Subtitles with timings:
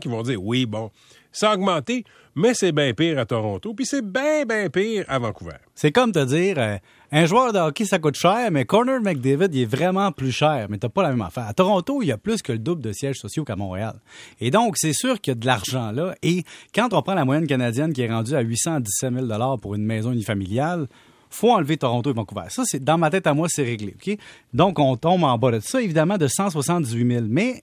[0.00, 0.90] qui vont dire oui, bon,
[1.30, 2.04] ça a augmenté,
[2.34, 5.54] mais c'est bien pire à Toronto, puis c'est bien, bien pire à Vancouver.
[5.76, 6.78] C'est comme te dire, euh,
[7.12, 10.66] un joueur de hockey, ça coûte cher, mais Corner McDavid, il est vraiment plus cher,
[10.68, 11.46] mais t'as pas la même affaire.
[11.46, 14.00] À Toronto, il y a plus que le double de sièges sociaux qu'à Montréal.
[14.40, 16.16] Et donc, c'est sûr qu'il y a de l'argent là.
[16.24, 16.42] Et
[16.74, 20.10] quand on prend la moyenne canadienne qui est rendue à 817 000 pour une maison
[20.10, 20.88] unifamiliale,
[21.30, 22.46] faut enlever Toronto et Vancouver.
[22.48, 23.94] Ça, c'est dans ma tête à moi, c'est réglé.
[23.94, 24.18] ok?
[24.52, 27.26] Donc, on tombe en bas de ça, évidemment, de 178 000.
[27.28, 27.62] Mais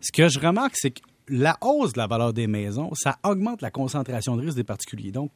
[0.00, 3.62] ce que je remarque, c'est que la hausse de la valeur des maisons, ça augmente
[3.62, 5.12] la concentration de risque des particuliers.
[5.12, 5.30] Donc,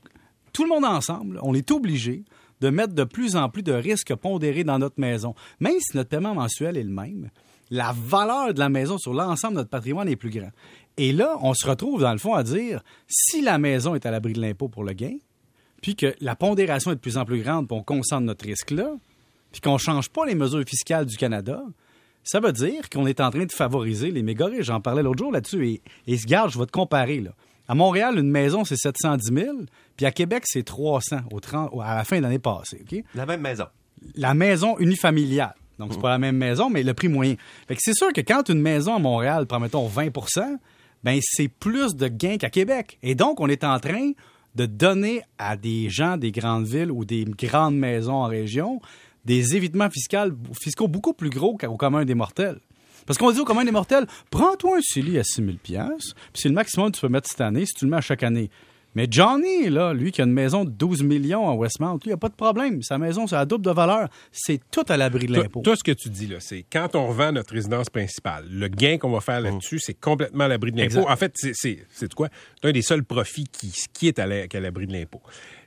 [0.53, 2.25] tout le monde ensemble, on est obligé
[2.61, 5.35] de mettre de plus en plus de risques pondérés dans notre maison.
[5.61, 7.31] Même si notre paiement mensuel est le même,
[7.71, 10.51] la valeur de la maison sur l'ensemble de notre patrimoine est plus grand.
[10.97, 14.11] Et là, on se retrouve dans le fond à dire, si la maison est à
[14.11, 15.17] l'abri de l'impôt pour le gain,
[15.81, 18.73] puis que la pondération est de plus en plus grande, puis on concentre notre risque
[18.73, 18.93] là,
[19.53, 21.63] puis qu'on ne change pas les mesures fiscales du Canada,
[22.25, 24.67] ça veut dire qu'on est en train de favoriser les méga riches.
[24.67, 25.67] J'en parlais l'autre jour là-dessus.
[25.67, 27.21] Et, et ce garde, je vais te comparer.
[27.21, 27.31] Là.
[27.69, 29.57] À Montréal, une maison, c'est 710 000,
[29.97, 32.85] puis à Québec, c'est 300 au 30, à la fin de l'année passée.
[33.15, 33.67] La même maison.
[34.17, 35.55] La maison unifamiliale.
[35.79, 37.37] Donc, c'est pas la même maison, mais le prix moyen.
[37.67, 40.59] Fait que c'est sûr que quand une maison à Montréal prend, mettons, 20%
[41.03, 42.99] ben c'est plus de gains qu'à Québec.
[43.03, 44.13] Et donc, on est en train
[44.55, 48.81] de donner à des gens des grandes villes ou des grandes maisons en région
[49.25, 52.59] des évitements fiscaux, fiscaux beaucoup plus gros qu'au commun des mortels.
[53.07, 55.77] Parce qu'on dit au commun des mortels, prends-toi un CELI à 6 000 puis
[56.35, 58.23] c'est le maximum que tu peux mettre cette année si tu le mets à chaque
[58.23, 58.51] année.
[58.95, 62.13] Mais Johnny, là, lui qui a une maison de 12 millions à Westmount, lui, il
[62.13, 62.83] a pas de problème.
[62.83, 64.09] Sa maison, c'est à double de valeur.
[64.33, 65.61] C'est tout à l'abri de l'impôt.
[65.63, 68.99] Tout ce que tu dis, là, c'est quand on revend notre résidence principale, le gain
[68.99, 71.09] qu'on va faire là-dessus, c'est complètement à l'abri de l'impôt.
[71.09, 72.29] En fait, c'est quoi?
[72.61, 75.23] C'est un des seuls profits qui, qui est à l'abri de l'impôt.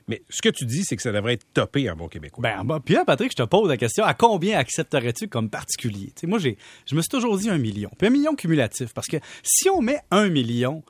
[0.08, 2.42] Mais ce que tu dis, c'est que ça devrait être topé en bon québécois.
[2.42, 6.12] Ben, puis là, Patrick, je te pose la question, à combien accepterais-tu comme particulier?
[6.24, 7.90] moi, j'ai, je me suis toujours dit un million.
[7.96, 10.82] Puis un million cumulatif, parce que si on met un million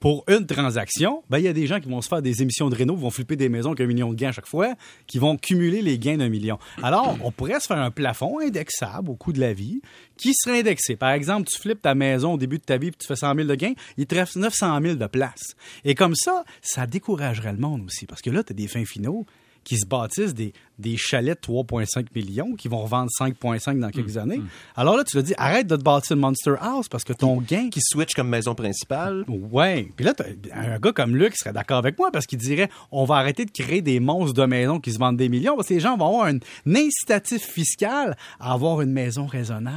[0.00, 2.68] pour une transaction, ben, il y a des gens qui vont se faire des émissions
[2.68, 4.74] de Renault, vont flipper des maisons avec un million de gains à chaque fois,
[5.06, 6.58] qui vont cumuler les gains d'un million.
[6.82, 9.80] Alors, on pourrait se faire un plafond indexable au coût de la vie
[10.16, 10.96] qui serait indexé.
[10.96, 13.34] Par exemple, tu flippes ta maison au début de ta vie puis tu fais 100
[13.34, 15.54] 000 de gains, il te reste 900 000 de place.
[15.84, 18.84] Et comme ça, ça découragerait le monde aussi parce que là, tu as des fins
[18.84, 19.26] finaux
[19.66, 24.14] qui se bâtissent des, des chalets de 3,5 millions qui vont revendre 5,5 dans quelques
[24.14, 24.18] mm.
[24.18, 24.40] années.
[24.76, 27.40] Alors là, tu te dis, arrête de te bâtir une Monster House parce que ton
[27.40, 27.68] gain.
[27.68, 29.24] Qui switch comme maison principale.
[29.26, 29.90] Ouais.
[29.96, 30.14] Puis là,
[30.54, 33.50] un gars comme Luc serait d'accord avec moi parce qu'il dirait, on va arrêter de
[33.50, 36.06] créer des monstres de maisons qui se vendent des millions parce que les gens vont
[36.06, 36.38] avoir un
[36.72, 39.74] incitatif fiscal à avoir une maison raisonnable.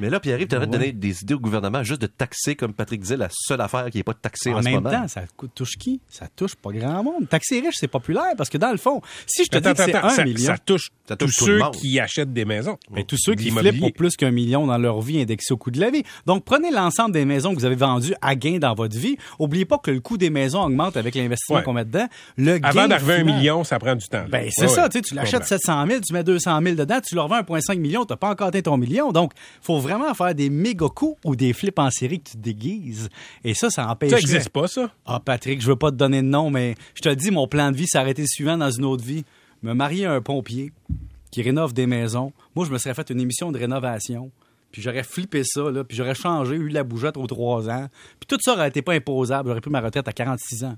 [0.00, 3.00] Mais là, Pierre-Yves, tu de donner des idées au gouvernement juste de taxer, comme Patrick
[3.00, 4.88] disait, la seule affaire qui n'est pas taxée en, en ce moment.
[4.88, 5.22] En même temps, ça
[5.54, 6.00] touche qui?
[6.08, 7.28] Ça touche pas grand monde.
[7.28, 9.94] Taxer riche, c'est populaire parce que dans le fond, si je te dis que c'est
[9.94, 10.46] un million...
[10.46, 12.78] Ça touche, ça touche tous ceux qui achètent des maisons.
[12.90, 15.70] Mais tous ceux qui flippent pour plus qu'un million dans leur vie indexé au coût
[15.70, 16.02] de la vie.
[16.26, 19.16] Donc, prenez l'ensemble des maisons que vous avez vendues à gain dans votre vie.
[19.38, 22.06] Oubliez pas que le coût des maisons augmente avec l'investissement qu'on met dedans.
[22.36, 24.24] Le Avant d'arriver à un million, ça prend du temps.
[24.28, 24.88] Ben, c'est ça.
[24.88, 28.12] Tu l'achètes 700 000, tu mets 200 000 dedans, tu leur vends 1,5 million, tu
[28.12, 29.12] n'as pas encore atteint ton million.
[29.12, 33.08] Donc, faut vraiment faire des Goku ou des flips en série que tu déguises.
[33.44, 34.10] Et ça, ça empêche.
[34.10, 34.90] Ça n'existe pas, ça?
[35.06, 37.70] Ah, Patrick, je veux pas te donner de nom, mais je te dis, mon plan
[37.70, 39.24] de vie arrêté suivant dans une autre vie.
[39.62, 40.72] Me marier à un pompier
[41.30, 42.32] qui rénove des maisons.
[42.54, 44.30] Moi, je me serais fait une émission de rénovation.
[44.72, 47.88] Puis j'aurais flippé ça, là, puis j'aurais changé, eu la bougeotte aux trois ans.
[48.20, 49.48] Puis tout ça aurait été pas imposable.
[49.48, 50.76] J'aurais pris ma retraite à 46 ans.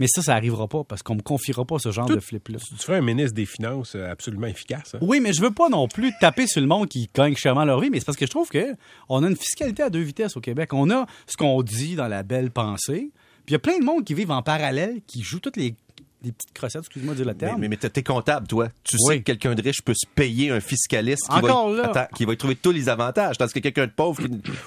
[0.00, 2.58] Mais ça, ça n'arrivera pas parce qu'on me confiera pas ce genre de flip-là.
[2.58, 4.94] Tu ferais un ministre des Finances euh, absolument efficace.
[4.94, 4.98] Hein?
[5.02, 7.80] Oui, mais je veux pas non plus taper sur le monde qui gagne chèrement leur
[7.80, 8.74] vie, mais c'est parce que je trouve que
[9.10, 10.72] on a une fiscalité à deux vitesses au Québec.
[10.72, 13.12] On a ce qu'on dit dans la belle pensée,
[13.44, 15.76] puis il y a plein de monde qui vivent en parallèle, qui jouent toutes les
[16.22, 17.60] des petites crossettes, excuse-moi de dire le terme.
[17.60, 18.68] Mais, mais, t'es comptable, toi.
[18.84, 22.32] Tu sais que quelqu'un de riche peut se payer un fiscaliste qui, va, qui va
[22.32, 23.38] y trouver tous les avantages.
[23.38, 24.22] Tandis que quelqu'un de pauvre,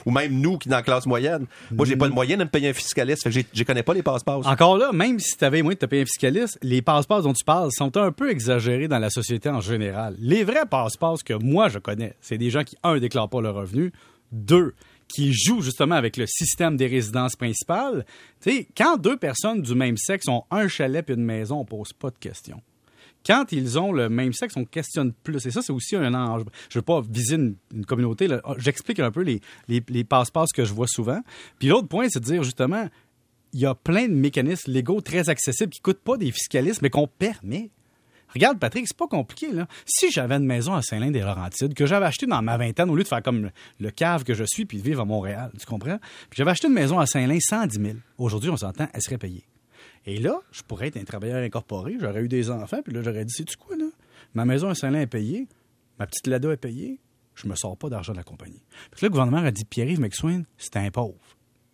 [0.05, 2.49] ou même nous qui dans la classe moyenne, moi, j'ai pas le moyen de me
[2.49, 3.23] payer un fiscaliste.
[3.23, 4.45] Fait que je connais pas les passe-passe.
[4.45, 7.33] Encore là, même si tu avais moyen de te payer un fiscaliste, les passe-passe dont
[7.33, 10.15] tu parles sont un peu exagérés dans la société en général.
[10.19, 13.55] Les vrais passe-passe que moi je connais, c'est des gens qui, un, déclarent pas leur
[13.55, 13.91] revenu,
[14.31, 14.73] deux,
[15.13, 18.05] qui joue justement avec le système des résidences principales.
[18.75, 22.09] quand deux personnes du même sexe ont un chalet et une maison, on pose pas
[22.09, 22.61] de questions.
[23.25, 25.45] Quand ils ont le même sexe, on questionne plus.
[25.45, 26.43] Et ça, c'est aussi un ange.
[26.69, 28.27] Je veux pas viser une, communauté.
[28.57, 29.39] J'explique un peu les,
[29.69, 31.21] les, les passe-passe que je vois souvent.
[31.57, 32.89] Puis l'autre point, c'est de dire justement,
[33.53, 36.89] il y a plein de mécanismes légaux très accessibles qui coûtent pas des fiscalistes, mais
[36.89, 37.69] qu'on permet.
[38.33, 39.67] Regarde, Patrick, c'est pas compliqué, là.
[39.85, 43.07] Si j'avais une maison à Saint-Lin-des-Laurentides que j'avais achetée dans ma vingtaine, au lieu de
[43.07, 45.97] faire comme le, cave que je suis puis de vivre à Montréal, tu comprends?
[46.29, 47.97] Puis j'avais acheté une maison à Saint-Lin 110 000.
[48.17, 49.45] Aujourd'hui, on s'entend, elle serait payée.
[50.05, 53.25] Et là, je pourrais être un travailleur incorporé, j'aurais eu des enfants, puis là, j'aurais
[53.25, 53.85] dit, sais-tu quoi, là?
[54.33, 55.47] Ma maison à Saint-Lin est payée,
[55.99, 56.99] ma petite Lada est payée,
[57.35, 58.63] je me sors pas d'argent de la compagnie.
[58.91, 61.19] Puis là, le gouvernement a dit, Pierre-Yves McSween, c'est un pauvre.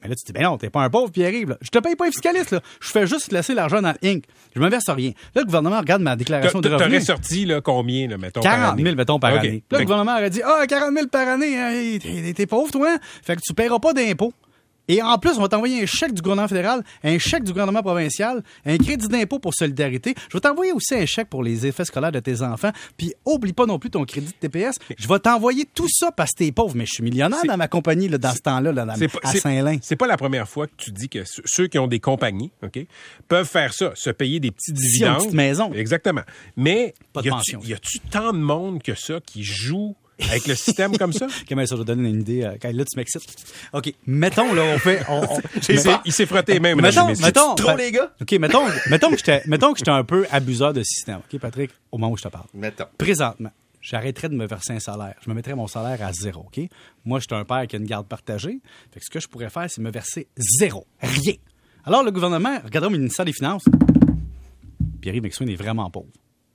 [0.02, 1.58] Mais là, tu dis, ben non, t'es pas un pauvre, Pierre-Yves.
[1.62, 2.62] Je te paye pas un fiscaliste, là.
[2.80, 4.24] Je fais juste laisser l'argent dans l'Inc.
[4.56, 5.12] Je me verse rien.
[5.36, 6.88] Là, le gouvernement regarde ma déclaration de revenus.
[6.88, 9.64] T'aurais sorti, là, combien, là, mettons, 40 000, mettons, par année.
[9.70, 12.98] Là, le gouvernement aurait dit, ah, 40 000 par année, hein, t'es pauvre, toi.
[13.24, 14.34] Fait que tu paieras pas d'impôts.
[14.90, 17.84] Et en plus, on va t'envoyer un chèque du gouvernement fédéral, un chèque du gouvernement
[17.84, 20.16] provincial, un crédit d'impôt pour solidarité.
[20.30, 22.72] Je vais t'envoyer aussi un chèque pour les effets scolaires de tes enfants.
[22.98, 24.78] Puis oublie pas non plus ton crédit de TPS.
[24.98, 26.76] Je vais t'envoyer tout ça parce que t'es pauvre.
[26.76, 28.88] Mais je suis millionnaire dans ma compagnie là, dans ce temps-là, là,
[29.24, 29.78] à Saint-Lin.
[29.84, 32.80] C'est pas la première fois que tu dis que ceux qui ont des compagnies, OK,
[33.28, 35.18] peuvent faire ça, se payer des petits dividendes.
[35.18, 35.72] une petite maison.
[35.74, 36.24] Exactement.
[36.58, 39.96] Mais y a-tu tant de monde que ça qui joue
[40.28, 41.28] avec le système comme ça?
[41.50, 42.44] Comment ça, je vais donner une idée.
[42.44, 43.24] Euh, là, tu m'excites?
[43.74, 43.94] OK.
[44.06, 45.02] Mettons, là, on fait.
[46.06, 46.82] il s'est frotté même.
[46.82, 48.14] Mettons, mettons, trop, les gars.
[48.22, 51.18] OK, mettons, mettons que j'étais, mettons que j'étais un peu abuseur de système.
[51.18, 52.46] OK, Patrick, au moment où je te parle.
[52.54, 52.86] Mettons.
[52.98, 53.52] Présentement,
[53.82, 55.16] j'arrêterais de me verser un salaire.
[55.24, 56.62] Je me mettrais mon salaire à zéro, OK?
[57.06, 58.60] Moi, je suis un père qui a une garde partagée.
[58.92, 60.86] Fait que ce que je pourrais faire, c'est me verser zéro.
[61.02, 61.36] Rien.
[61.86, 63.66] Alors, le gouvernement, regardons le ministère des Finances.
[65.02, 66.10] Pierre-Yves est vraiment pauvre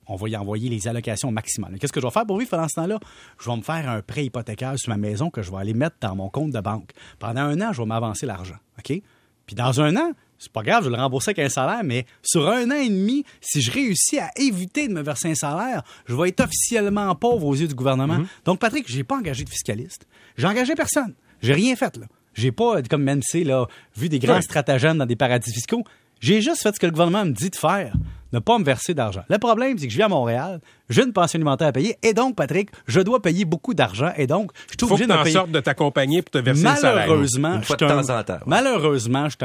[0.07, 1.77] on va y envoyer les allocations maximales.
[1.79, 2.99] Qu'est-ce que je vais faire pour vivre pendant ce temps-là?
[3.39, 5.97] Je vais me faire un prêt hypothécaire sur ma maison que je vais aller mettre
[6.01, 6.91] dans mon compte de banque.
[7.19, 8.57] Pendant un an, je vais m'avancer l'argent.
[8.79, 9.01] OK?
[9.45, 12.05] Puis dans un an, c'est pas grave, je vais le rembourser avec un salaire, mais
[12.21, 15.83] sur un an et demi, si je réussis à éviter de me verser un salaire,
[16.05, 18.19] je vais être officiellement pauvre aux yeux du gouvernement.
[18.19, 18.45] Mm-hmm.
[18.45, 20.07] Donc, Patrick, j'ai pas engagé de fiscaliste.
[20.37, 21.13] J'ai engagé personne.
[21.41, 22.07] J'ai rien fait, là.
[22.33, 23.65] J'ai pas, comme MC, là,
[23.95, 25.83] vu des grands stratagèmes dans des paradis fiscaux.
[26.19, 27.93] J'ai juste fait ce que le gouvernement me dit de faire
[28.35, 29.23] ne pas me verser d'argent.
[29.29, 30.59] Le problème, c'est que je vis à Montréal,
[30.89, 34.27] j'ai une pension alimentaire à payer, et donc, Patrick, je dois payer beaucoup d'argent, et
[34.27, 35.31] donc, je suis obligé de payer.
[35.33, 38.39] sorte de t'accompagner pour te verser Malheureusement, une fois de temps en temps.
[38.45, 39.35] Malheureusement, je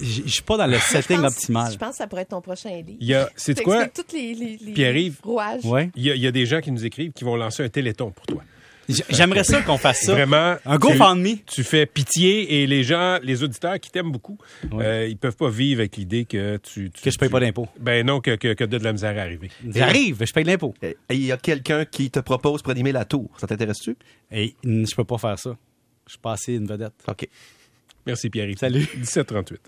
[0.00, 1.72] suis suis pas dans le setting optimal.
[1.72, 2.98] Je pense que ça pourrait être ton prochain livre.
[3.00, 3.86] Il y a, c'est quoi?
[3.88, 5.20] Toutes les, les, les Pierre-Yves,
[5.64, 5.90] ouais.
[5.96, 7.68] il, y a, il y a des gens qui nous écrivent qui vont lancer un
[7.68, 8.42] téléthon pour toi.
[8.88, 10.12] J'aimerais ça qu'on fasse ça.
[10.12, 10.56] Vraiment.
[10.64, 11.36] Un GoFundMe.
[11.38, 14.38] Tu, tu fais pitié et les gens, les auditeurs qui t'aiment beaucoup,
[14.72, 17.68] euh, ils peuvent pas vivre avec l'idée que tu, Que je paye pas d'impôts.
[17.80, 19.50] Ben non, que, que, que de la misère arriver.
[19.68, 20.74] J'arrive, je paye de l'impôt.
[21.10, 23.30] Il y a quelqu'un qui te propose pour animer la tour.
[23.38, 23.96] Ça t'intéresse-tu?
[24.30, 25.56] Et je peux pas faire ça.
[26.06, 26.94] Je suis pas assez une vedette.
[27.08, 27.28] OK.
[28.06, 28.48] Merci Pierre.
[28.56, 28.88] Salut.
[28.96, 29.60] 1738.